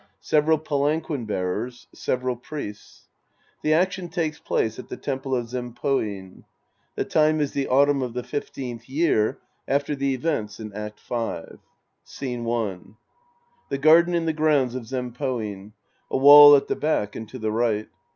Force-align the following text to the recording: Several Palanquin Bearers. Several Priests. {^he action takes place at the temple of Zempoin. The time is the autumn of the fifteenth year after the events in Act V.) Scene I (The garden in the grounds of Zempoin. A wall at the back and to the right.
Several 0.23 0.57
Palanquin 0.57 1.25
Bearers. 1.27 1.85
Several 1.93 2.35
Priests. 2.35 3.07
{^he 3.63 3.71
action 3.71 4.09
takes 4.09 4.39
place 4.39 4.79
at 4.79 4.89
the 4.89 4.97
temple 4.97 5.35
of 5.35 5.45
Zempoin. 5.45 6.43
The 6.95 7.05
time 7.05 7.39
is 7.39 7.51
the 7.51 7.67
autumn 7.67 8.01
of 8.01 8.13
the 8.15 8.23
fifteenth 8.23 8.89
year 8.89 9.37
after 9.67 9.95
the 9.95 10.15
events 10.15 10.59
in 10.59 10.73
Act 10.73 10.99
V.) 11.01 11.59
Scene 12.03 12.49
I 12.49 12.77
(The 13.69 13.77
garden 13.77 14.15
in 14.15 14.25
the 14.25 14.33
grounds 14.33 14.73
of 14.73 14.87
Zempoin. 14.87 15.73
A 16.09 16.17
wall 16.17 16.55
at 16.55 16.67
the 16.67 16.75
back 16.75 17.15
and 17.15 17.29
to 17.29 17.37
the 17.37 17.51
right. 17.51 17.87